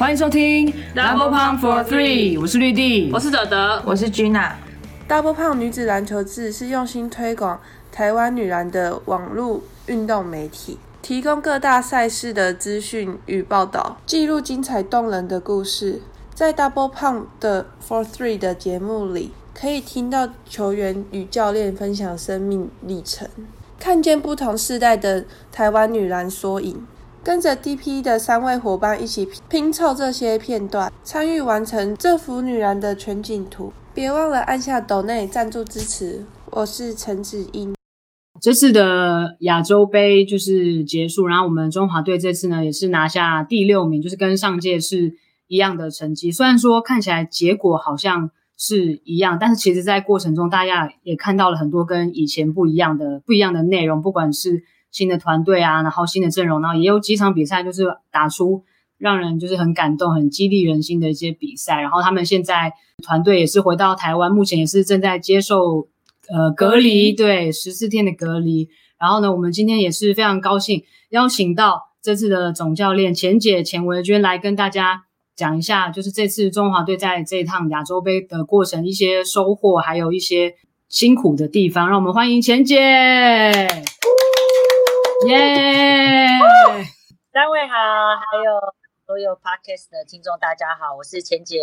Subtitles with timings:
[0.00, 4.52] 欢迎收听 Double Pump for Three，我是绿地，我是德德，我是 Gina。
[5.06, 7.60] Double Pump 女子篮球志是用心推广
[7.92, 16.00] 台湾女篮的网络运动媒体，提供各大赛事的资讯与报道，记录精彩动人的故事。
[16.34, 23.28] 在 Double Pump 的 For Three 的节目里，可以听到球员与教练分享生命历程，
[23.78, 26.86] 看见不同世代的台湾女篮缩影。
[27.22, 33.74] 跟着 DP 的三位伙伴一起拼凑这些片段，参与完成这幅女篮的全景图。
[33.92, 36.24] 别忘了按下抖内赞助支持。
[36.50, 37.74] 我是陈子英。
[38.40, 45.12] 这次的亚洲杯就是结束，然后我们中华队这次呢也是拿下第六名，就是跟上届是
[45.46, 46.32] 一样的成绩。
[46.32, 54.64] 虽然说看起来结果好像是一样，但是其实在过程中大家也看到了很多跟以前不一样的不一样的内容，不管是。
[54.90, 58.64] 新的团队啊，然后新的阵容，然后也有几场比赛就是打出
[58.98, 61.80] 让人就是很感动、很激励人心的一些比赛。
[61.80, 65.88] 然后他们现在团队也是回到台湾，目前也是正在接受
[66.28, 68.68] 呃隔离，对十四天的隔离。
[68.98, 75.04] 然后呢，我们今天也是非常高兴邀请到这次的总教练钱姐钱维娟来跟大家
[75.34, 80.56] 讲一下，就是这次中华队在这一趟亚洲杯的过程一些收获，还有一些
[80.90, 81.88] 辛苦的地方。
[81.88, 82.76] 让我们欢迎钱姐。
[85.26, 86.38] 耶！
[87.32, 87.74] 三位好，
[88.16, 88.58] 还有
[89.06, 91.58] 所有 podcast 的听众，大家好，我是钱姐。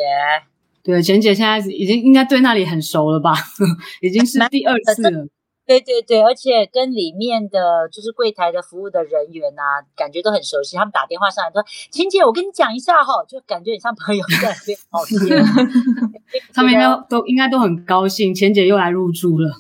[0.84, 3.34] 对，钱姐现在已经应该对那里很熟了吧？
[4.02, 5.28] 已经是第二次了。
[5.66, 9.62] 对对对，而且跟里面的就是柜台的服务的人员呐，
[9.96, 10.78] 感觉都很熟悉。
[10.78, 15.20] 他们打电话上来说：“钱姐，我跟你讲一下哈，就感觉很像朋友在那边聊天。”
[16.54, 19.52] 他们应该都应该都很高兴，钱姐又来入住了。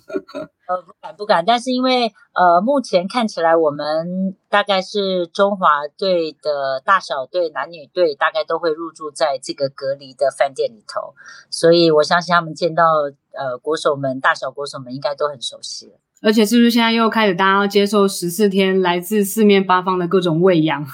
[0.67, 11.15] 呃，不敢不敢，但是因为呃，目前看起来我们大概是中华队的大小队、男女队，大概都会入住在这个隔离的饭店里头，
[11.49, 12.83] 所以我相信他们见到
[13.31, 15.93] 呃国手们、大小国手们，应该都很熟悉了。
[16.21, 20.83] 而且是不是现在又开始大家要接受十四天来自四面八方的各种喂养？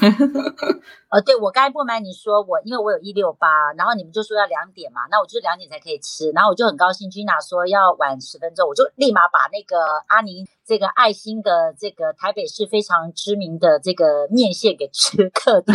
[1.09, 15.73] 呃，对我刚才不瞒你说，我因为我有一六八，然后你们就说要两点嘛，那我就两点才可以吃，然后我就很高兴，Gina 说要晚十分钟，我就立马把那个阿宁这个爱心的这个台北市非常知名的这个面线给吃客掉。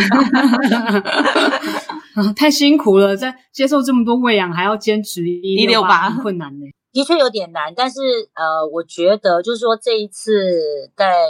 [2.35, 6.65] 太辛苦了，在接受这么多喂养，还要坚持一六八，很困难呢。
[6.91, 7.99] 的确有点难，但是
[8.33, 11.27] 呃，我觉得就是说这一次在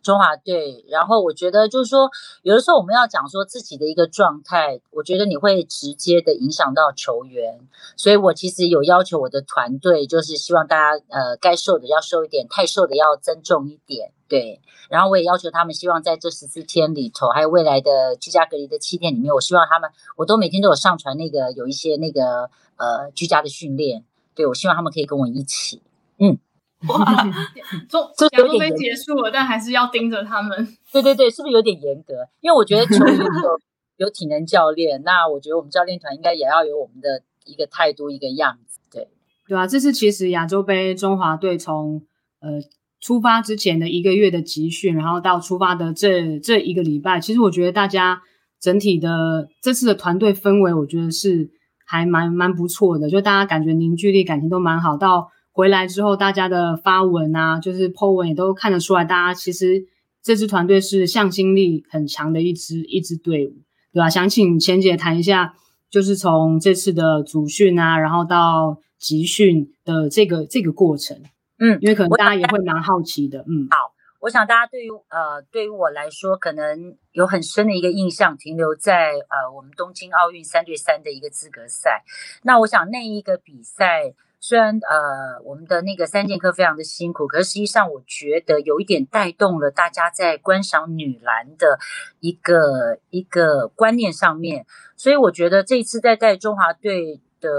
[0.00, 2.10] 中华队，然后我觉得就是说
[2.42, 7.60] 有的时候我们要讲说自己的一个状态，我觉得你会直接的影响到球员，
[7.96, 14.60] 所以我其实有要求我的团队，就是希望大家呃该瘦的要瘦一点，太瘦的要增重一点，对。
[14.88, 24.04] 然后我也要求他们，希望在这十四天里头，还有未来的居家隔离的七天里面，我希望他们我都每天都有上传那个有一些那个呃居家的训练。
[24.34, 25.82] 对，我希望他们可以跟我一起。
[26.18, 26.38] 嗯，
[26.88, 27.04] 哇，
[27.88, 28.00] 中
[28.32, 30.68] 亚洲杯结束了，但还是要盯着他们。
[30.92, 32.14] 对对对，是不是有点严格？
[32.40, 33.60] 因为我觉得球员有
[33.96, 38.80] 有体能教练，那我觉得我们教练团应该也要有我们的一个态度、一个样子。
[38.90, 39.08] 对，
[39.46, 42.02] 对啊，这是其实亚洲杯中华队从
[42.40, 42.60] 呃
[43.00, 48.22] 出发之前的一个月的集训，然后到出发的这这一个礼拜，其实我觉得大家
[48.60, 51.50] 整体的这次的团队氛围，我觉得是。
[51.92, 54.96] 还蛮蛮不错的，就大家感觉凝聚力、感情都蛮好。
[54.96, 59.84] 到回来之后，大家的发文啊，就是 po 文也都看得出来，大家其实
[60.22, 63.52] 这支团队是向心力很强的一支一支队伍，
[63.92, 64.08] 对吧？
[64.08, 65.52] 想请钱姐谈一下，
[65.90, 71.20] 就是从这次的组训啊，然后到集训的这个这个过程，
[71.58, 73.92] 嗯，因为可能大家也会蛮好奇的，嗯，好。
[74.22, 82.04] 我想大家对于呃，对于我来说，可能有很深的一个印象，停留在呃我们东京奥运三对三的一个资格赛。
[82.44, 91.80] 那我想那一个比赛，虽然呃我们的那个三剑客非常的辛苦，可是实际上我觉得有一点带动了大家在观赏女篮的
[92.20, 94.66] 一个一个观念上面。
[94.96, 97.50] 所以我觉得这一次在带中华队的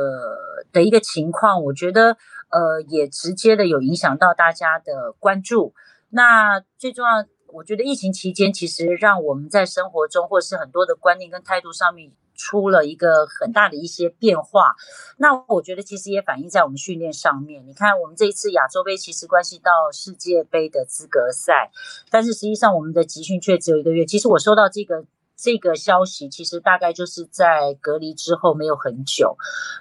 [0.72, 2.16] 的一个情况，我觉得
[2.52, 5.74] 呃也直接的有影响到大家的关注。
[6.16, 14.76] 那最重要，我觉得疫情期间其实让我们在生活中或是很多的观念跟态度上面出了一个很大的一些变化。
[15.18, 17.66] 那我觉得其实也反映在我们训练上面。
[17.66, 21.72] 你看，我们这一次亚洲杯其实关系到世界杯的资格赛，
[22.12, 24.06] 但是实际上我们的集训却只有一个月。
[24.06, 25.06] 其实我收到这个
[25.36, 29.36] 这个消息，其实大概就是在隔离之后没有很久，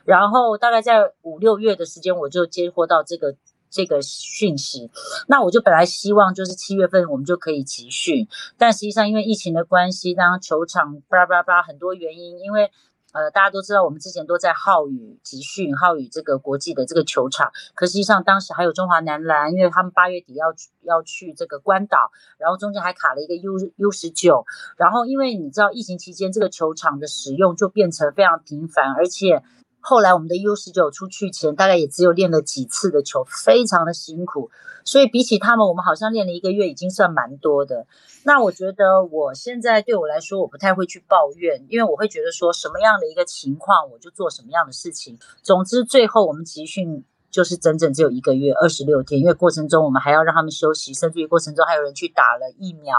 [0.07, 3.37] 然后大概在五六月的时间，我就接获到这个。
[3.73, 4.91] 这个讯息。
[5.27, 12.71] 那我就本来希望就是七月份我们就可以集训，但实际上因为疫情的关系，当球场巴拉巴拉很多原因，因为。
[13.15, 17.53] 呃，大家都知道，我们之前都在浩宇集训，浩宇这个国际的这个球场。
[17.75, 20.47] 可实际上，当时还有中华男篮，因为他们八月底要
[20.81, 24.47] 要去这个关岛，然后中间还卡了一个 U U 十九。
[24.79, 29.43] 然后，因为你知道，疫情期间这个球场的使用就变成非常频繁，而且。
[29.85, 34.49] 后来我们的 U 十九出去前，大概也只有练了几次的球，非常的辛苦。
[34.85, 37.87] 所以比起他们，我们好像练了一个月，已经算蛮多的。
[38.25, 45.19] 那我觉得我现在对我来说，我不太会去抱怨，因为我会觉得说什么样的一个情况，我就做什么样的事情。
[45.43, 52.97] 总之，最后我们集训就是整整只有一个月，二十六天，因为过程中我们还要让他们休息，甚至于过程中还有人去打了疫苗。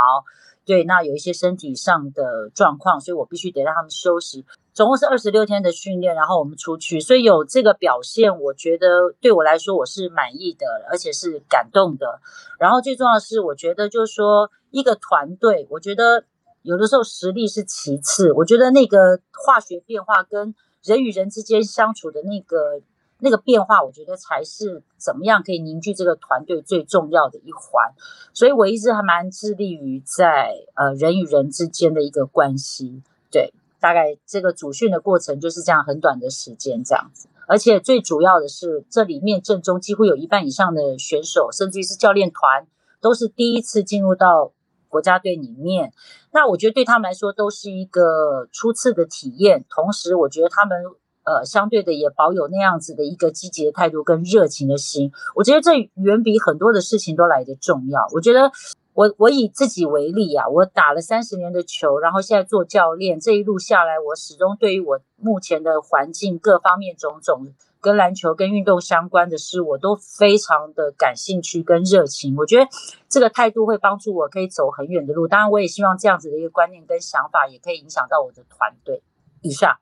[0.66, 4.46] 对，那有一些身体上的状况，所以我必须得让他们休息。
[4.74, 12.20] 总共是二十六天的训练，然后我们出去，所以有这个表现，我觉得对我来说我是满意的，而且是感动的。
[12.58, 16.24] 然后最重要的是，我觉得就是说一个团队，我觉得
[16.64, 22.82] 有的时候实力是其次，我觉得那个化学变化跟人与人之间相处的那个
[23.24, 27.94] 那个变化，我觉得才是怎么样可以凝聚这个团队最重要的一环。
[28.34, 33.54] 所以我一直还蛮致力于在呃人与人之间的一个关系，对。
[33.80, 42.66] 大概这个主训的过程就是这样很短的时间这样子，而且最主要的是，这里面正中几乎有一半以上的选手，甚至于是教练团，
[43.02, 44.54] 都是第一次进入到
[44.88, 45.92] 国家队里面。
[46.32, 50.82] 那我觉得对他们来说都是一个初次的体验，同时我觉得他们
[51.24, 55.12] 呃相对的也保有那样子的一个积极的态度跟热情的心。
[55.36, 58.08] 我觉得这远比很多的事情都来得重要。
[58.14, 58.52] 我觉得。
[58.96, 72.36] 我我以自己为例啊，我打了三十年的球，然后现在做教练，这一路下来，我始终对于我目前的环境各方面种种跟篮球跟运动相关的事，我都非常的感兴趣跟热情。
[72.38, 72.70] 我觉得
[73.10, 75.28] 这个态度会帮助我可以走很远的路。
[75.28, 79.02] 当然，我也希望这样子的一个观念跟想法也可以影响到我的团队。
[79.42, 79.76] 以上，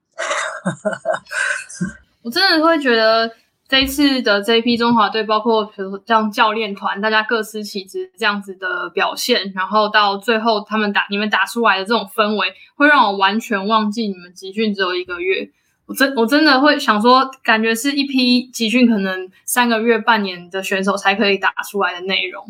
[2.24, 3.32] 我真的会觉得。
[3.72, 15.50] 这一次的这一批中华队，包括比如像教练团，大家各司其职这样子的表现，然后到最后他们打你们打出来的这种氛围，会让我完全忘记你们集训只有一个月。
[15.86, 22.46] 我真我真的会想说，感觉是一批集训可能三个月、半年的选手才可以打出来的内容。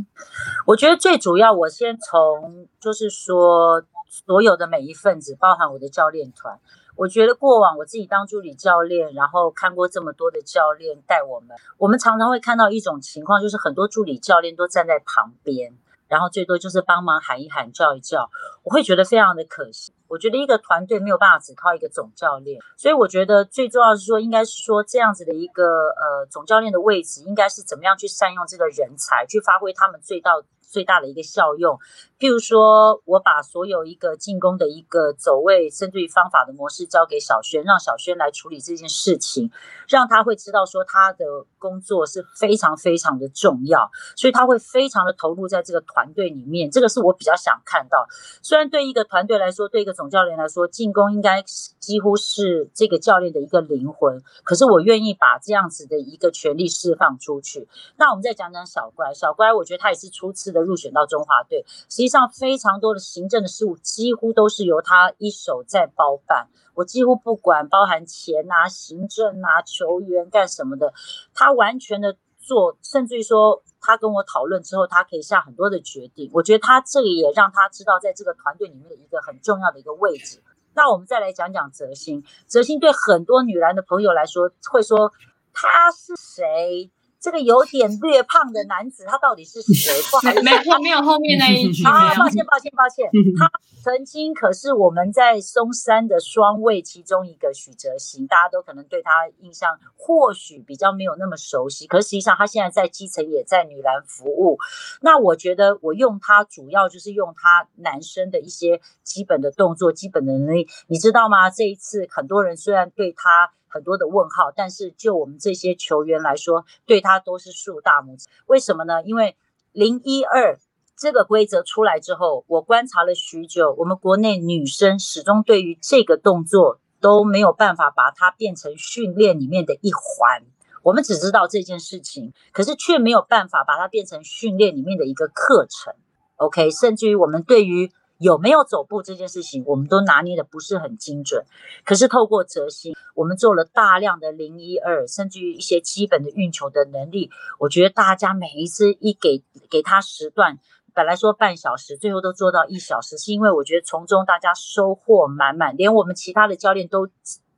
[0.65, 6.57] 我觉得最主要，我先从就是说，所有的每一份子，包含我的教练团。
[6.95, 15.73] 我觉得过往我自己当助理教练，然后看过这么多的教练带我们，我们常常会看到一种情况，就是很多助理教练都站在旁边，
[16.07, 18.29] 然后最多就是帮忙喊一喊、叫一叫，
[18.63, 19.93] 我会觉得非常的可惜。
[20.11, 30.33] 我觉得一个团队没有办法只靠一个总教练，所以我觉得最重要是说，应该是说这样子的一个呃总教练的位置，应该是怎么样去善用这个人才，去发挥他们最大。
[30.71, 31.77] 最大的一个效用，
[32.17, 39.51] 譬如说，我把所有一个进攻的一个走位，甚至于方法的模式交给小轩，让小轩来处理这件事情，
[39.89, 41.25] 让他会知道说他的
[41.59, 46.71] 工作是非常非常的重要，所以他会非常的投入在这个团队里面。
[46.71, 48.07] 这个是我比较想看到。
[48.41, 57.68] 虽然对一个团队来说，对一个总教练来说，进攻应该几乎是这个教练的一个灵魂，可是我愿意把这样子的一个权利释放出去。
[57.97, 60.61] 那我们再讲讲小乖，小乖，我觉得他也是初次的。
[60.61, 66.47] 入选到中华队，实际上非常多的行政的事务几乎都是由他一手在包办。
[66.75, 70.94] 我几乎不管包含钱啊、行政啊、球员干什么的，
[71.33, 76.30] 他完全的做，甚至于说他跟我讨论之后，他可以下很多的决定。
[76.33, 80.44] 我觉得他这个也让他知道在这个团队里面的一个很重要的一个位置。
[80.74, 85.12] 那我们再来讲讲泽鑫，泽鑫对很多女篮的朋友来说会说
[85.54, 86.90] 他是谁？
[87.21, 89.94] 这个有点略胖的男子，他到底是谁？
[90.42, 92.16] 没没没有后面那一句啊！
[92.16, 93.51] 抱歉抱歉抱歉， 他
[93.83, 104.57] 曾经可是我们在松山的双位其中一个许哲行，大家都可能对他印象或许比较没有那么熟悉，可实际上他现在在基层也在女篮服务。
[105.01, 111.51] 那我觉得我用他主要就是用他男生的一些基本的动作、基本的能力，你知道吗？
[111.51, 113.51] 这一次很多人虽然对他。
[113.71, 118.28] 很多的问号，但是就我们这些球员来说，对他都是竖大拇指。
[118.45, 119.01] 为什么呢？
[119.04, 119.37] 因为
[119.71, 120.59] 零一二
[120.97, 130.44] 这个规则出来之后，我观察了许久，我们国内女生始终对于这个动作都没有办法把它变成训练里面的一环。
[130.83, 135.94] 我们只知道这件事情，可是却没有办法把它变成训练里面的一个课程。
[136.35, 141.44] OK，甚至于我们对于有没有走步这件事情，我们都拿捏的不是很精准。
[141.83, 147.31] 可是透过哲心，我们做了大量的零一二，甚至于一些基本的运球的能力。
[147.57, 150.59] 我觉得大家每一次一给给他时段，
[150.94, 157.07] 本来说半小时，最后都做到一小时，是因为我觉得从中大家收获满满，连我们其他的教练都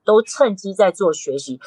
[0.06, 1.60] 都趁机在做学习。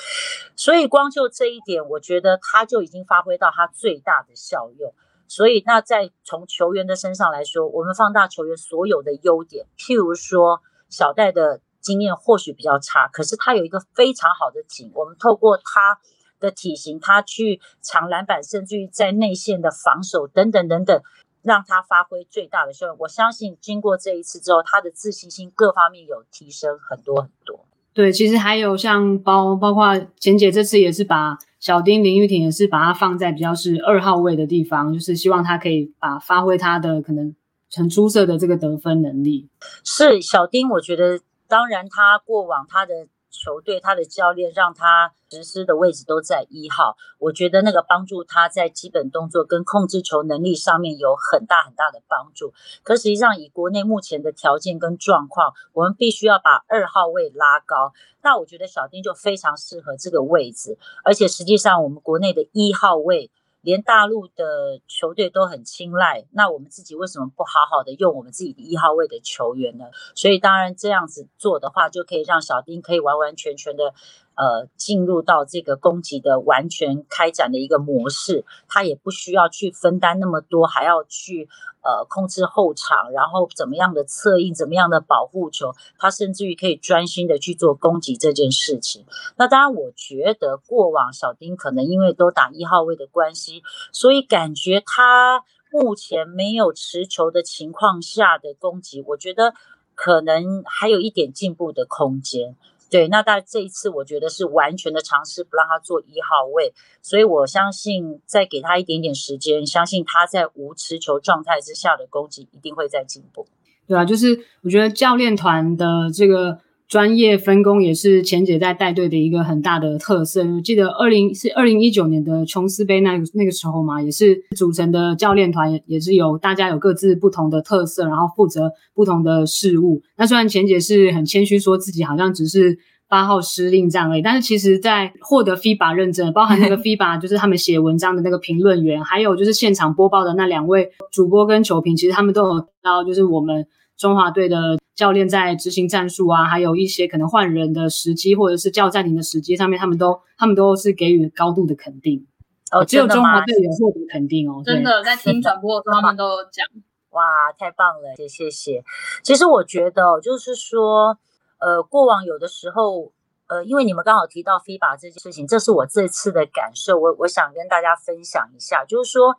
[0.56, 4.94] 所以光就这一点，我觉得他就已经发挥到他最大的效用。
[5.28, 15.98] 所以，那在从球员的身上来说，我们放大球员所有的优点，譬如说小戴的经验或许比较差，可是他有一个非常好的景，我们透过他
[16.38, 21.02] 的体型，他去抢篮板，甚至于在内线的防守等等等等，
[21.42, 22.96] 让他发挥最大的效用。
[23.00, 27.64] 我相信经过这一次之后，他的自信心各方面有提升很多很多。
[27.92, 37.34] 对，其实还有像包包括简姐这次也是把小丁林玉婷也是把它放在比较是二号位的地方，就是希望他可以把发挥他的可能
[37.74, 39.48] 很出色的这个得分能力。
[39.82, 41.18] 是小丁，我觉得
[41.48, 43.08] 当然他过往他的。
[43.36, 52.52] 球队他的教练让他实施的位置都在一号，我觉得那个帮助他在基本动作跟控制球能力上面有很大很大的帮助。
[52.82, 57.92] 可实际上以国内目前的条件跟状况，我们必须要把二号位拉高。
[58.22, 63.30] 那我觉得小丁就非常适合这个位置，而且实际上我们国内的一号位。
[63.66, 69.86] 连大陆的球队都很青睐，那我们自己为什么不好好的用我们自己的一号位的球员呢？
[70.14, 73.92] 所以当然这样子做的话，就可以让小丁可以完完全全的。
[74.36, 81.48] 呃，进入到这个攻击的完全开展的一个模式，他也不需要去分担那么多，还要去
[81.82, 89.06] 呃控制后场，然后怎么样的策应，怎么样的保护球，他甚至于可以专心的去做攻击这件事情。
[89.36, 99.54] 那当然，我觉得过往小丁可能因为都打一号位的关系，所以感觉他目前没有持球的情况下的攻击，我觉得
[99.94, 102.54] 可能还有一点进步的空间。
[102.90, 113.46] 对，那但这一次我觉得是完全的尝试，不让他做一号位，所以我相信再给他一点点时间，相信他在无持球状态之下的攻击一定会在进步。
[113.86, 116.58] 对啊，就是我觉得教练团的这个。
[116.88, 120.44] 专业分工也是钱姐在带队的一个很大的特色。
[120.44, 130.00] 我记得二零是二零一九年的琼斯杯那个那个时候嘛，也是组成的教练团，也是有大家有各自不同的特色，然后负责不同的事务。
[130.16, 132.78] 那虽然钱姐是很谦虚，说自己好像只是
[133.08, 143.66] 八号司令这样而已，但是其实在获得 FIBA 认证，包含那个 FIBA 就是他们写文章的那个评论员，还有就是现场播报的那两位主播跟球评，其实他们都有到，就是我们
[143.98, 144.78] 中华队的。
[144.96, 152.26] 教练在执行战术啊，还有一些可能换人的时机，或者是叫暂停的时机上面，他们都他们都是给予高度的肯定。
[152.72, 154.62] 哦，只有中华队有获得肯定哦。
[154.64, 156.66] 真的，在 听转播的时候，他们都有讲。
[157.12, 158.82] 哇，太棒了，谢谢谢。
[159.22, 161.18] 其实我觉得，就是说，
[161.58, 163.12] 呃，过往有的时候，
[163.48, 169.36] 呃，因为你们刚好提到 FIBA 这件事情，这是我这次的感受，我我想跟大家分享一下，就是说。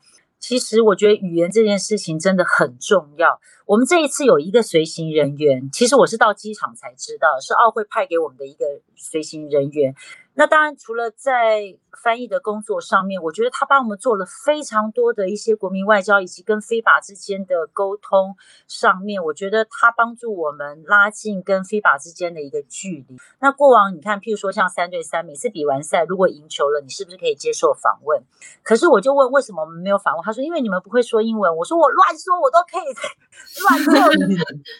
[0.47, 3.37] 其实我觉得语言这件事情真的很重要。
[3.65, 8.63] 我们这一次有一个随行人员，其实我是到机场才知道，是奥会派给我们的一个
[8.95, 9.93] 随行人员。
[10.39, 18.35] 那当然，除了在翻译的工作上面，我觉得他帮我们做了非常多的一些国民外交以及跟非法之间的沟通
[18.67, 23.17] 上面，我觉得他帮助我们拉近跟非法之间的一个距离。
[23.39, 28.23] 那过往你看，譬如说像三对三，每次比完赛如果赢球了，你是不是可以接受访问？
[28.61, 30.23] 可是我就问为什么我们没有访问？
[30.23, 31.57] 他说因为你们不会说英文。
[31.57, 32.85] 我说我乱说，我都可以
[33.65, 33.93] 乱做，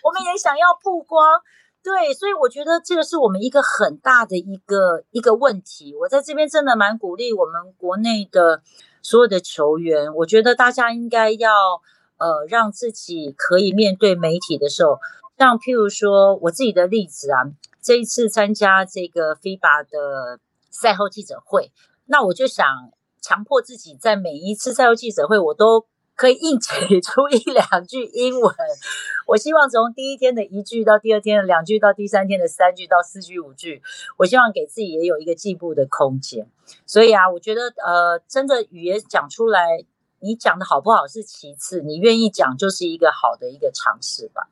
[0.04, 1.42] 我们也想要曝光。
[1.88, 5.96] 对，所以我觉得这个是我们一个很大的一个一个问题。
[5.96, 8.62] 我在这边真的蛮鼓励我们国内的
[9.02, 11.50] 所有的球员，我觉得大家应该要
[12.18, 15.00] 呃让自己可以面对媒体的时候，
[15.38, 17.48] 像譬如说我自己的例子啊，
[17.82, 21.72] 这一次参加这个 FIBA 的赛后记者会，
[22.08, 22.66] 那我就想
[23.22, 25.86] 强迫自己在每一次赛后记者会，我都。
[26.18, 28.54] 可以硬挤出一两句英文，
[29.28, 33.84] 我希望从第一天的一句到第二天的两句，到第三天的三句到四句五句，
[34.18, 36.50] 我希望给自己也有一个进步的空间。
[36.88, 39.86] 所以啊，我觉得呃，真的语言讲出来，
[40.20, 44.50] 你讲的好不好是其次，你愿意讲就是一个好的一个尝试吧。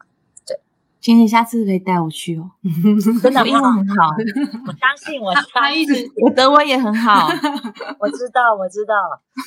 [1.05, 2.50] 请你下次可以带我去哦，
[3.21, 4.09] 真的英文很好，
[4.65, 7.27] 我相信我，他一直我德文也很好，
[8.00, 8.95] 我知道我知道，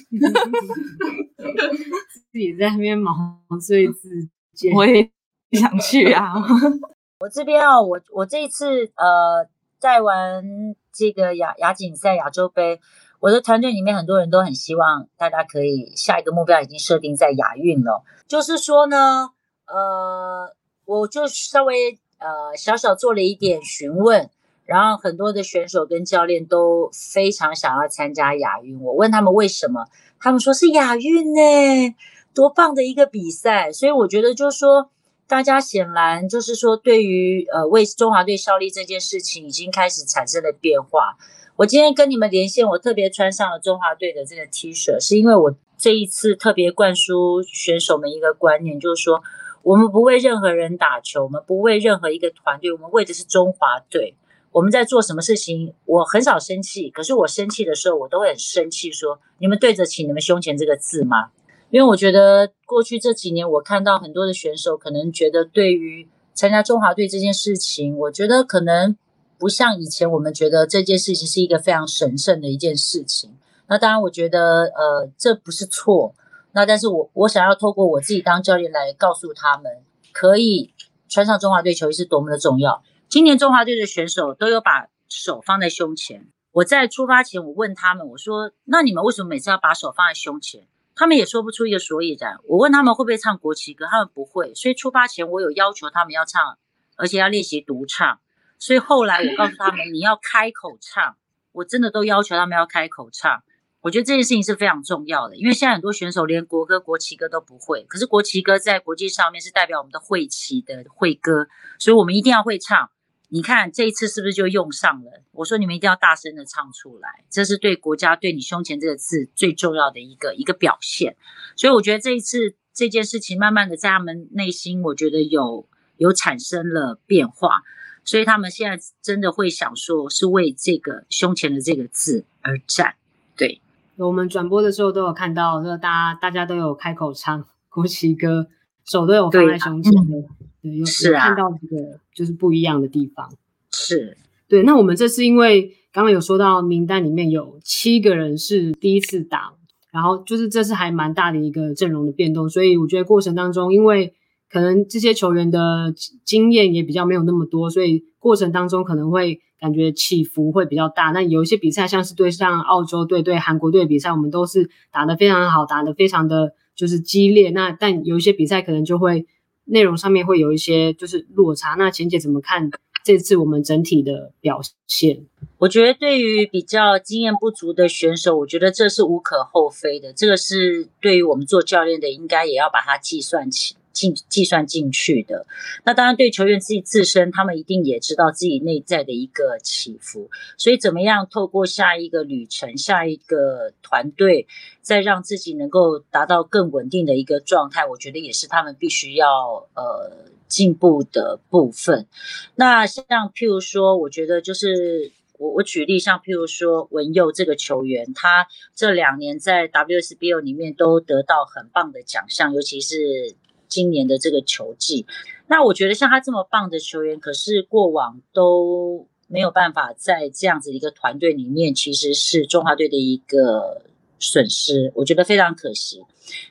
[2.31, 3.13] 自己在那边毛
[3.61, 4.09] 遂自
[4.55, 5.11] 荐，我也
[5.51, 6.33] 想去啊。
[7.19, 9.45] 我这边哦，我我这一次呃
[9.81, 10.45] 在玩
[10.93, 12.81] 这个亚亚锦赛亚洲杯，
[13.19, 19.31] 我的团队里面很多人都很希望大家可以下一个目标已经设定在亚运了，就是说呢，
[19.67, 20.55] 呃。
[20.89, 24.31] 我就稍微呃小小做了一点询问，
[24.65, 28.81] 然后很多的选手跟教练都非常想要参加亚运。
[28.81, 29.85] 我问他们为什么，
[30.19, 31.95] 他们说是亚运呢，
[32.33, 33.71] 多棒的一个比赛。
[33.71, 34.89] 所以我觉得就是说，
[35.27, 41.19] 大家显然就是说，对于呃为中华队效力这件事情，已经开始产生了变化。
[41.57, 49.23] 我今天跟你们连线，我特别穿上了中华队的这个 T 恤，是因为我这一次特别灌输选手们一个观念，就是说，
[49.63, 54.15] 我们不为任何人打球，我们不为任何一个团队，我们为的是中华队。
[54.53, 61.31] 我们在做什么事情，我很少生气，可是我生气的时候，我都会很生气，说你们对得起你们胸前这个字吗？
[61.71, 68.97] 因为我觉得过去这几年，我看到很多的选手可能觉得对于参加中华队这件事情，我觉得可能。
[69.41, 73.31] 不像以前，我们觉得这件事情是一个非常神圣的一件事情。
[73.69, 76.13] 那当然，我觉得呃，这不是错。
[76.59, 80.75] 那但是我我想要透过我自己当教练来告诉他们，可以
[81.09, 82.83] 穿上中华队球衣是多么的重要。
[83.09, 86.27] 今年中华队的选手都有把手放在胸前。
[86.51, 92.39] 我在出发前，我问他们，我说：“那你们为什么每次要把手放在胸前？”他们也说不出一个所以然。
[92.49, 94.53] 我问他们会不会唱国旗歌，他们不会。
[94.55, 96.59] 所以出发前，我有要求他们要唱，
[96.97, 98.19] 而且要练习独唱。
[98.59, 101.15] 所以后来我告诉他们，你要开口唱，
[101.53, 103.45] 我真的都要求他们要开口唱。
[103.89, 112.91] 我觉得这件事情是非常重要的，因为现在很多选手连国歌、国旗歌都不会，可是国旗歌在国际上面是代表我们的会旗的会歌，所以我们一定要会唱。
[113.31, 115.23] 你看这一次是不是就用上了？
[115.33, 121.17] 我说你们一定要大声的唱出来，这是对国家、对你胸前这个字最重要的一个一个表现。
[121.57, 125.67] 所以我觉得这一次这件事情，慢慢的在他们内心，我觉得有
[125.97, 127.63] 有产生了变化。
[128.05, 132.97] 所以他们现在真的会想说，是为这个胸前的这个字而战。
[133.37, 133.61] 对，
[134.07, 138.47] 我们转播的时候都有看到，说大家大家都有开口唱国旗歌，
[138.85, 140.29] 手都有放在胸前的，
[140.63, 143.31] 对，有有看到这个就是不一样的地方。
[143.71, 144.17] 是，
[144.49, 144.63] 对。
[144.63, 149.53] 那我们这次因为刚刚有说到名单里面有七个人是第一次打，
[149.91, 154.15] 然后就是这次还蛮大的一个阵容的变动，所以我觉得过程当中因为。
[154.51, 161.11] 可能这些球员的经验也比较没有那么多，所以过程当中可能会感觉起伏会比较大。
[161.11, 167.51] 那有一些比赛，像是对像澳洲队、对韩国队的比赛，我们都是打得非常好，打得非常的就是激烈。
[167.51, 169.27] 那但有一些比赛可能就会
[169.65, 171.75] 内容上面会有一些就是落差。
[171.75, 172.71] 那钱姐怎么看
[173.05, 175.27] 这次我们整体的表现？
[175.59, 180.13] 我觉得对于比较经验不足的选手，我觉得这是无可厚非的。
[180.13, 183.75] 这个是对于我们做教练的，应该也要把它计算起。
[183.99, 185.45] 进计算进去的，
[185.85, 194.47] 那当然对球员自己自身，他们一定也知道自己内在的一个起伏，所以怎么样透过下一个旅程、下一个团队，
[194.83, 200.13] 再让自己能够达到更稳定的一个状态，我觉得也是他们必须要呃
[200.47, 202.07] 进步的部分。
[202.55, 213.35] 那像譬如说，我觉得就是我我举例，像譬如说文佑这个球员，他这两年在 WSBO 里面都得到很棒的奖项，尤其是。
[213.69, 215.07] 今年的这个球季，
[215.47, 223.83] 那我觉得像他这么棒的球员，可是过往都没有办法在这样子一个团队里面，其实是中华队的一个
[224.19, 226.03] 损失，我觉得非常可惜。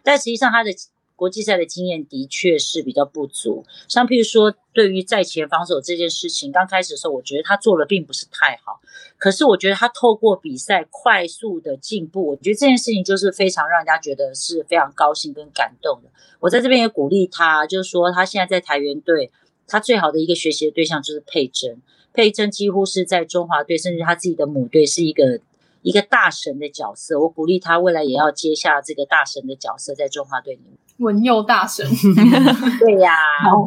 [0.03, 0.71] 但实际上他的。
[1.17, 8.79] 国际赛的经验的确是比较不足，像譬如说，对于在前防守这件事情，刚开始的时候，我觉得他做的并不是太好。
[9.17, 16.09] 可是我觉得他透过比赛快速的进步，我觉得这件事情就是非常让人家觉得是非常高兴跟感动的。
[16.39, 19.31] 我在这边也鼓励他，就是说他现在在台元队，
[19.67, 21.81] 他最好的一个学习的对象就是佩珍。
[22.13, 25.41] 佩珍几乎是在中华队，甚至他自己的母队是一个。
[25.83, 30.77] 一个大神的角色，我鼓励他未来也要接下这个大神的角色，在中华队里面。
[30.97, 31.85] 文佑大神，
[32.79, 33.11] 对呀，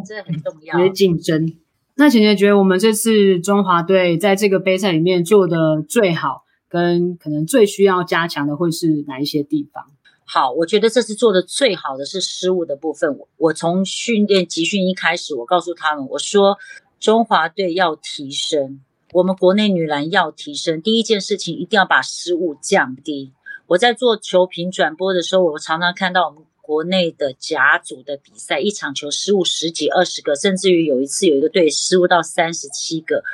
[0.06, 0.88] 这很重要。
[0.88, 1.54] 竞争。
[1.96, 9.84] 那姐姐觉得我们这次中华队在这个杯赛里面做的最好，跟可能最需要加强的会是哪一些地方？
[10.24, 13.18] 好，我觉得这次做的最好的是失误的部分。
[13.18, 16.56] 我我从训练集训一开始，我告诉他们，我说
[16.98, 18.80] 中华队要提升。
[19.12, 23.32] 我们国内女篮要提升，第一件事情一定要把失误降低。
[23.66, 33.24] 我在做球评转播的时候，我常常看到我们国内的甲组的比赛，一场球失误十几、二十个，甚至于有一次有一个队失误到三十七个，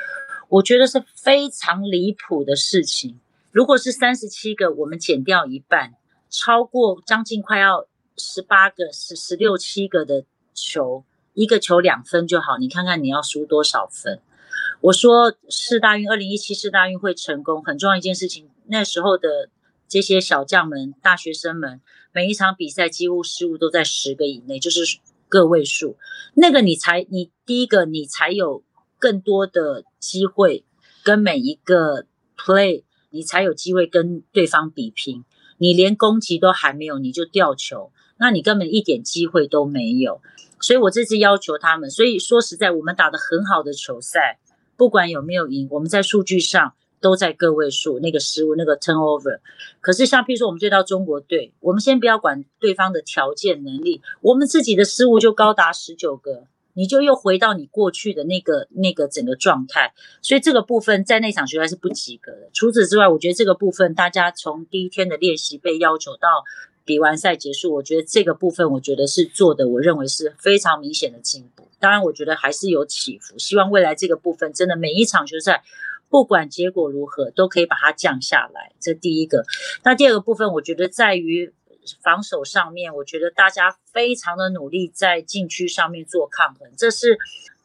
[0.49, 3.19] 我觉得是非常离谱的事情。
[3.51, 5.93] 如果是三十七个，我们减掉一半，
[6.31, 7.85] 超过将近快要
[8.17, 10.23] 十八个、十十六七个的
[10.55, 11.03] 球，
[11.35, 14.19] 一个球两分就好，你看看你要输多少分？
[14.81, 18.49] 我说世大运二零一七世大运会成功，很重要一件事情。
[18.65, 19.49] 那时候的
[19.87, 21.79] 这些小将们、大学生们，
[22.17, 24.97] 每一场比赛几乎失误都在十个以内，就是
[25.29, 25.97] 个位数，
[26.33, 28.63] 那个你才你第一个你才有
[28.97, 30.65] 更多的机会
[31.03, 35.25] 跟每一个 play，你才有机会跟对方比拼。
[35.59, 40.19] 你连攻击都还没有，你就掉球，那你根本一点机会都没有。
[40.59, 44.39] 所以我这次要求他们，所以说实在，我们打的很好的球赛，
[44.75, 49.39] 不管有没有赢，我们在数据上都在个位数，那个失误那个 turnover。
[49.81, 59.93] 可是像譬如说我们对到中国队，我们先不要管对方的条件能力，我们自己的失误就高达十九个，你就又回到你过去的那个那个整个状态。
[60.21, 62.49] 所以这个部分在那场球赛是不及格的。
[62.53, 66.43] 除此之外，我觉得这个部分大家从第一天的练习被要求到。
[66.87, 71.67] 比完赛结束，我觉得这个部分，我觉得是做的，我认为是非常明显的进步。
[71.81, 73.37] 当然，我觉得还是有起伏。
[73.37, 75.65] 希望未来这个部分，真的每一场球赛，
[76.09, 78.71] 不管结果如何，都可以把它降下来。
[78.79, 79.43] 这第一个。
[79.83, 81.53] 那第二个部分，我觉得在于
[82.01, 86.69] 防守上面，我觉得大家非常的努力在禁区上面做抗衡。
[86.77, 87.17] 这是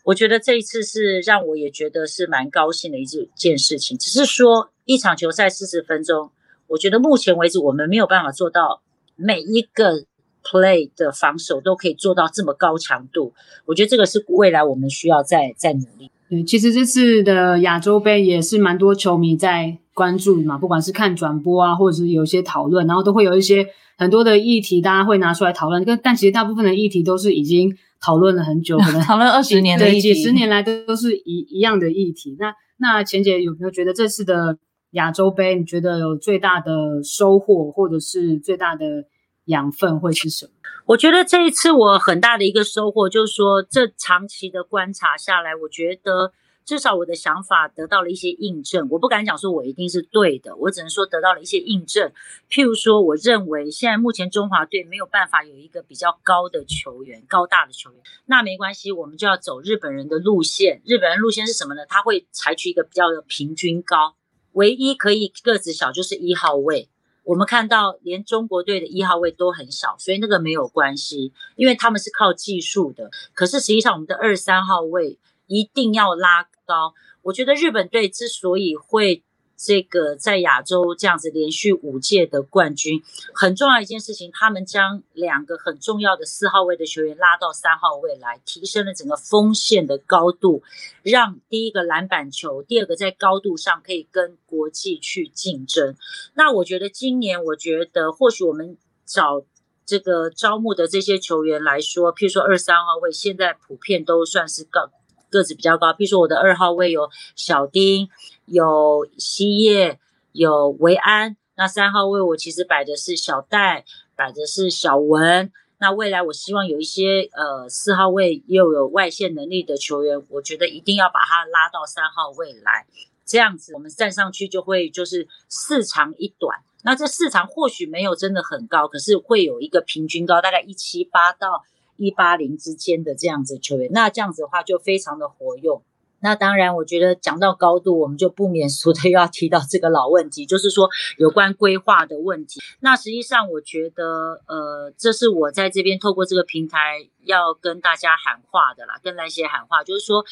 [0.04, 3.98] 我觉得这一次是让我也觉得是蛮高兴的一件事情。
[3.98, 6.30] 只是说一场球赛四十分钟，
[6.66, 8.82] 我觉得目前为止我们没有办法做到。
[9.14, 10.06] 每一个
[10.42, 13.34] play 的防守都可以做到这么高强度，
[13.66, 16.10] 我觉得这个是未来我们需要再再努力。
[16.32, 23.66] 对，其实这次的亚洲杯也是蛮多球迷在关注嘛，不管是看转播啊，或者是有一些讨论，然后都会有一些
[23.98, 25.84] 很多的议题，大家会拿出来讨论。
[25.84, 32.34] 但但其实大部分的议题都是已经讨论了很久，可能 讨论二十年的议题，几十年来都都是一一样的议题。
[32.38, 34.56] 那那钱姐有没有觉得这次的
[34.92, 39.04] 亚洲杯，你觉得有最大的收获，或者是最大的？
[39.46, 40.52] 养分会是什么？
[40.86, 46.32] 我觉得这一次我很大的一个收获，就是说这长期的观察下来，我觉得
[46.64, 48.88] 至少我的想法得到了一些印证。
[48.90, 52.12] 我不敢讲说我一定是对的，我只能说得到了一些印证。
[52.50, 60.82] 譬如说，我认为现在目前中华队没有办法有一个比较高的球员、高大的球员，那没关系，我们就要走日本人的路线。
[60.84, 61.86] 日本人路线是什么呢？
[61.88, 64.16] 他会采取一个比较平均高，
[64.52, 66.88] 唯一可以个子小就是一号位。
[67.24, 73.10] 我们看到连中国队的一号位都很少，所以那个没有关系，因为他们是靠技术的。
[73.34, 76.94] 可是实际上，我们的二三号位一定要拉高。
[77.22, 79.22] 我觉得日本队之所以会。
[79.64, 83.00] 这个在亚洲这样子连续五届的冠军，
[83.32, 90.64] 很重要一件事情，他们将两个很重要的四号位的球员拉到三号位来，提升了整个锋线的高度，
[91.04, 95.94] 让第一个篮板球，第二个在高度上可以跟国际去竞争。
[96.34, 99.44] 那我觉得今年，我觉得或许我们找
[99.86, 104.90] 这个招募的这些球员来说，譬如说二三号位，现在普遍都算是高
[105.32, 108.08] 个子比较高，譬如说我的二号位有小丁。
[108.44, 110.00] 有西叶，
[110.32, 113.84] 有维安，那三号位我其实摆的是小戴，
[114.16, 115.50] 摆的是小文。
[115.78, 122.84] 那未来我希望有一些呃四号位又有外线能力的球员，我觉得一定要把他拉到三号位来，
[123.24, 126.58] 这样子我们站上去就会就是四长一短。
[126.82, 131.62] 那这四长或许没有真的很高，可是会有一个平均高，大概一七八到
[131.96, 133.90] 一八零之间的这样子球员。
[133.92, 135.82] 那这样子的话就非常的活用。
[136.24, 142.60] 那当然，我觉得讲到高度，我们就不免俗的又 要提到这个老问题，就是说有关规划的问题。
[142.78, 150.24] 那实际上，我觉得，呃，这是我在这边透过这个平台要跟大家喊话的啦，跟那些喊话，就是说，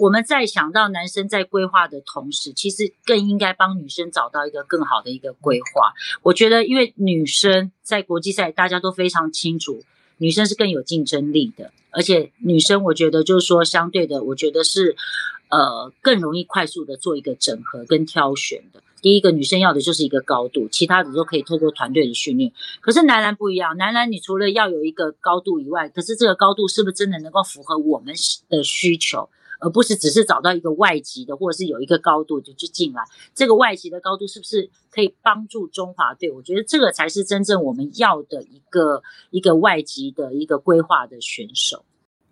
[0.00, 5.92] 我们在想到男生在规划的同时，其实更应该帮女生找到一个更好的一个规划。
[6.22, 9.82] 我觉得，因为女生在国际赛，大家都非常清楚，
[10.18, 14.96] 女生是更有竞争力的，而且女生，我觉得就是说，相对的，我觉得是。
[15.50, 18.82] 呃，更容易快速的做一个整合跟挑选的。
[19.00, 22.50] 第一个，女生要的就是一个高度，其他的都可以透过团队的训练。
[22.80, 28.12] 可是男篮不一样，男篮你除了要有一个高度以外，可是这个高度是不是真的能够符合我们
[28.48, 29.28] 的需求，
[29.60, 33.02] 而不是只是找到一个外籍的，或者是有一个高度就就进来。
[33.34, 36.30] 这个外籍的高度是不是可以帮助中华队？
[36.30, 41.84] 我觉得这个才是真正我们要的一个一个外籍的一个规划的选手。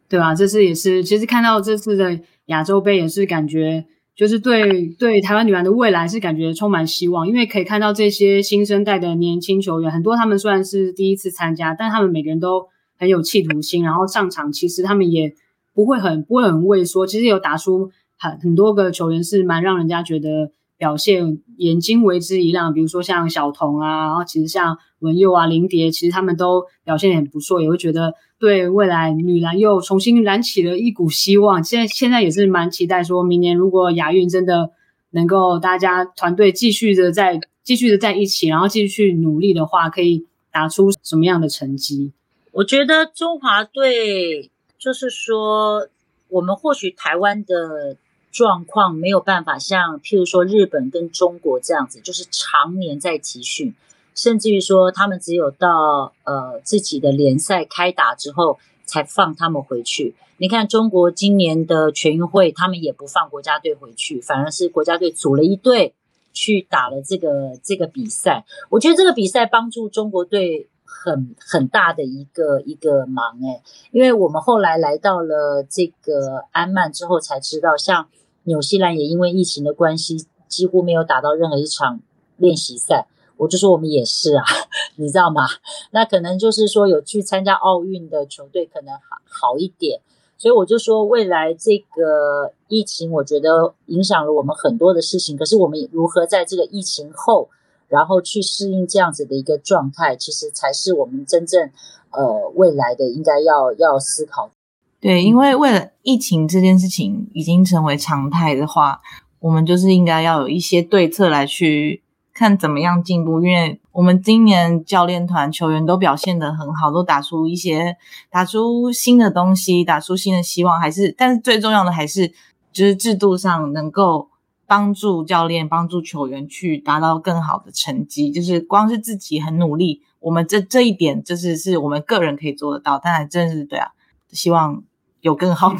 [0.08, 0.34] 对吧？
[0.34, 15.34] 这次也是，其实看到这次的亚洲杯也是感觉，就是对对台湾女篮的未来是感觉充满希望，因为可以看到这些新生代的年轻球员，很多他们虽然是第一次参加，但他们每个人都很有企图心，然后上场其实他们也
[15.74, 20.52] 不会很不会很畏缩，其实有打出很很多个球员是蛮让人家觉得。
[20.78, 31.62] 表现眼睛为之一亮，比如说像小童啊，然后其实像文佑啊、林蝶，其实他们都表现很不错，也会觉得对未来女篮又重新燃起了一股希望。
[31.62, 34.72] 现在现在也是蛮期待，说明年如果亚运真的
[35.10, 42.10] 能够大家团队继续的在继续的在一起，然后继续努力的话，可以打出什么样的成绩？
[42.50, 44.50] 我觉得中华队
[44.82, 45.86] 就是说，
[46.28, 47.96] 我们或许台湾的
[48.32, 53.72] 状况没有办法像，譬如说日本跟中国这样子，就是常年在集训，
[54.16, 60.16] 甚至于说他们只有到呃自己的联赛开打之后才放他们回去。
[60.38, 65.94] 你看中国今年的全运会，他们也不放国家队回去，反而是国家队组了一队
[66.32, 68.44] 去打了这个这个比赛。
[68.68, 78.08] 我觉得这个比赛帮助中国队很很大的一个一个忙诶，因为我们后来来到了这个安曼之后才知道，像
[78.44, 82.00] 纽西兰也因为疫情的关系，几乎没有打到任何一场
[82.36, 83.06] 练习赛。
[83.38, 84.44] 我就说我们也是啊，
[84.96, 85.46] 你知道吗？
[85.90, 90.00] 那可能就是说有去参加奥运的球队可能好好一点。
[90.38, 95.36] 所以我就说，未来这个疫情，我觉得影响了我们很多的事情。
[95.36, 97.48] 可是我们如何在这个疫情后，
[97.92, 101.70] 然后去适应这样子的一个状态，其实才是我们真正
[102.10, 104.50] 呃未来的应该要要思考。
[104.98, 109.00] 对，因为为了疫情这件事情已经成为常态的话，
[109.40, 112.02] 我们就是应该要有一些对策来去。
[112.34, 117.94] 看怎么样进步，因为我们今年教练团球员都表现得很好，都打出一些
[118.30, 120.80] 打出新的东西，打出新的希望。
[120.80, 122.28] 还是，但是最重要的还是
[122.72, 124.30] 就是制度上能够
[124.72, 128.30] 帮助教练、帮助球员去达到更好的成绩。
[128.30, 132.98] 就是光是自己很努力，我们这这一点就是是我们个人可以做得到。
[132.98, 133.90] 当然，真的是对啊，
[134.30, 134.82] 希望
[135.20, 135.78] 有更好的。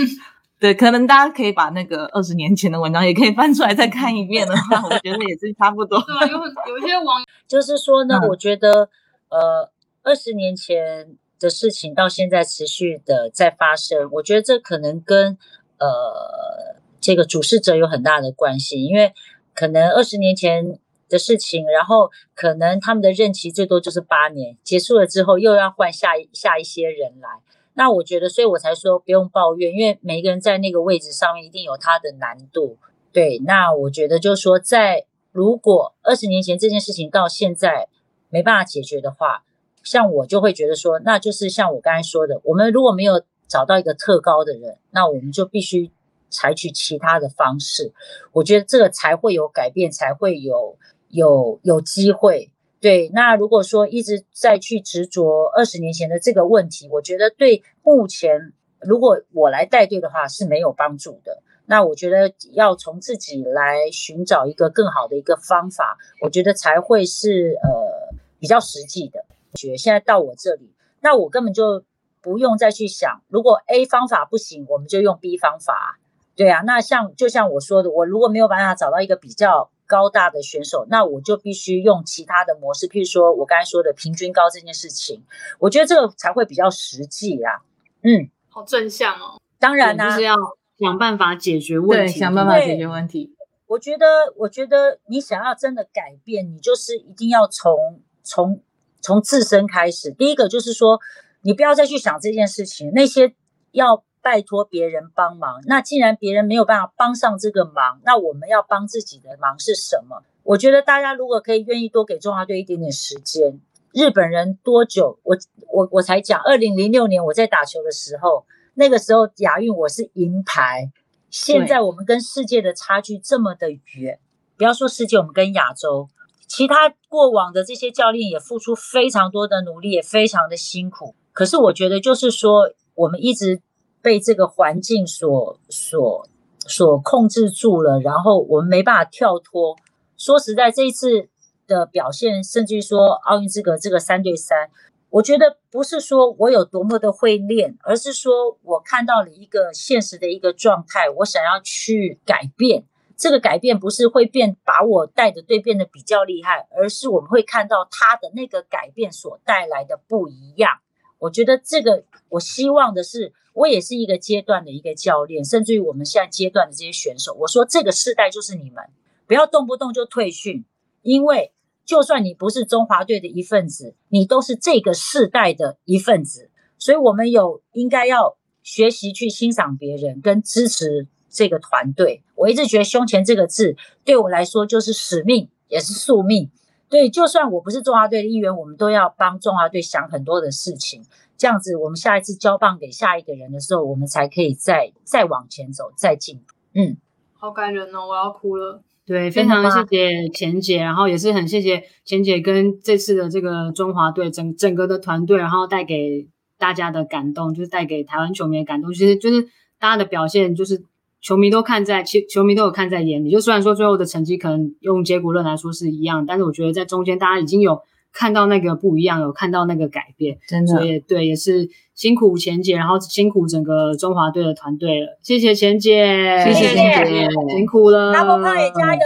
[0.58, 6.00] 对，可能大家可以把那个二十年前的文章也可以翻出来再看一遍的话， 我觉得也是差不多。
[6.00, 8.88] 对啊，有很有一些网友 就是说呢，我觉得
[9.28, 9.70] 呃，
[10.02, 15.36] 二十年前的事情到现在持续的在发生，我觉得这可能跟
[15.78, 19.12] 呃这个主事者有很大的关系，因为
[19.54, 27.28] 可能二十年前的事情，然后可能他们的任期最多就是八年，结束了之后又要换下下一些人来。
[27.74, 32.78] 那我觉得，所以我才说不用抱怨，因为每一个人在那个位置上面一定有他的难度。
[33.12, 37.88] 对，那我觉得就是说，在如果二十年前这件事情到现在
[38.28, 39.44] 没办法解决的话，
[39.82, 45.90] 像我就会觉得说，那就是像我刚才说的，我们如果没有找到一个特高的人，那我们就必须
[46.32, 47.92] 采取其他的方式。
[48.32, 52.50] 我觉得这个才会有改变，才会有有有机会。
[52.80, 61.42] 对，那如果说一直在去执着二十年前的这个问题，我觉得对目前如果我来带队的话是没有帮助的。
[61.64, 69.24] 那我觉得要从自己来寻找一个更好的一个方法，我觉得才会是呃比较实际的。
[69.54, 71.84] 觉现在到我这里，那我根本就
[72.20, 76.00] 不用再去想，如果 A 方法不行，我们就用 B 方法。
[76.42, 79.70] 对啊，那像就像我说的，我如果没有办法找到一个比较。
[79.84, 85.22] 高大的选手，那我就必须用其他的模式，譬如说我刚才说的平均高这件事情，
[85.58, 87.60] 我觉得这个才会比较实际啊。
[88.02, 89.38] 嗯，好正向哦。
[89.58, 90.34] 当然啦，就是要
[90.78, 93.36] 想办法解决问题，想办法解决问题。
[93.66, 98.62] 我觉得，我觉得你想要真的改变，你就是一定要从从
[99.02, 100.10] 从自身开始。
[100.10, 100.98] 第一个就是说，
[101.42, 103.34] 你不要再去想这件事情，那些
[103.72, 104.04] 要。
[104.22, 110.22] 拜托别人帮忙，那既然别人没有办法帮上这个忙，那我们要帮自己的忙是什么？
[110.44, 113.60] 我觉得大家如果可以愿意多给中华队一点点时间，
[113.92, 115.18] 日本人多久？
[115.24, 115.36] 我
[115.72, 120.92] 我我才讲，二零零六年我在打球的时候，那个时候亚运我是银牌，
[121.28, 124.20] 现在我们跟世界的差距这么的远，
[124.56, 126.08] 不要说世界，我们跟亚洲，
[126.46, 131.16] 其他过往的这些教练也付出非常多的努力，也非常的辛苦。
[131.32, 133.60] 可是我觉得就是说，我们一直。
[134.02, 136.28] 被这个环境所所
[136.66, 139.76] 所控制住了，然后我们没办法跳脱。
[140.18, 141.28] 说实在，这一次
[141.66, 144.70] 的表现，甚至于说奥运资格这个三对三，
[145.10, 152.84] 我觉得不是说我有多么的会练，而是说我看到了一个现实的一个状态，我想要去改变。
[153.16, 160.78] 这个改变不是会变把我带的队变得比较厉害，而是我们会看到他的那个改变所带来的不一样。
[161.18, 163.32] 我觉得这个，我希望的是。
[163.54, 168.84] 我也是一个阶段的一个教练，甚至于我们现在阶段的这些选手，我说这个世代就是你们，
[169.26, 170.64] 不要动不动就退训，
[171.02, 171.52] 因为
[171.84, 182.22] 就算你不是中华队的一份子，你都是这个世代的一份子，所以我们有应该要学习去欣赏别人，跟支持这个团队。
[182.36, 186.50] 我一直觉得“胸前”这个字对我来说就是使命，也是宿命。
[186.88, 191.04] 对，就算我不是中华队的一员，我们都要帮中华队想很多的事情。
[191.42, 196.44] 这样子，我们下一次交棒给下一个人的时候，我们才可以再再往前走，再进步。
[196.72, 196.96] 嗯，
[197.32, 198.80] 好感人哦，我要哭了。
[199.04, 206.28] 对，非常谢谢钱姐，然后也是很谢谢钱姐跟这次的这个中华队整整个的团队，然后带给
[206.58, 209.42] 大家的感动，就是带给台湾球迷的感动，其实就是
[209.80, 210.80] 大家的表现，就是
[211.20, 213.32] 球迷都看在，球球迷都有看在眼里。
[213.32, 220.74] 就虽然说最后的成绩可能用结果论来说是一样，但是我觉得在中间大家已经有看到那个不一样，有看到那个改变，真的。
[220.74, 227.28] 所以对，也是辛苦钱姐，然后辛苦整个中华队的团队了，谢谢钱姐，谢谢钱姐。
[227.56, 229.00] 辛苦了，大波胖也加油，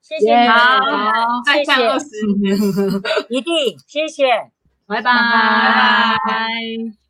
[0.00, 0.46] 谢谢你。
[0.46, 2.26] 们，好，再谢看二谢，十。
[2.40, 2.56] 年。
[3.28, 3.52] 一定
[3.86, 4.24] 谢谢。
[4.86, 5.10] 拜拜。
[5.10, 7.05] 拜拜。